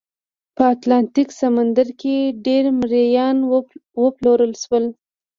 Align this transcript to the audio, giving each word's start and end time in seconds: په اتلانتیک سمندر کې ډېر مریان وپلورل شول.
په 0.55 0.63
اتلانتیک 0.73 1.29
سمندر 1.41 1.87
کې 2.01 2.15
ډېر 2.45 2.63
مریان 2.79 3.37
وپلورل 4.03 4.53
شول. 4.63 4.85